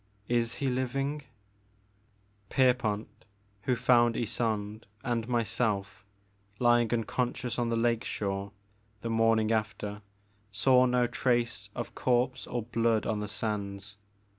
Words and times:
Is 0.29 0.55
he 0.55 0.67
living? 0.67 1.25
Pierpont, 2.49 3.07
who 3.65 3.75
found 3.75 4.15
Ysonde 4.15 4.85
and 5.03 5.27
myself 5.27 6.03
lying 6.57 6.91
unconscious 6.91 7.59
on 7.59 7.69
the 7.69 7.75
lake 7.77 8.03
shore, 8.03 8.51
the 9.01 9.11
morning 9.11 9.51
after, 9.51 10.01
saw 10.51 10.87
no 10.87 11.05
trace 11.05 11.69
of 11.75 11.93
corpse 11.93 12.47
or 12.47 12.63
blood 12.63 13.05
on 13.05 13.19
the 13.19 13.27
sands. 13.27 13.97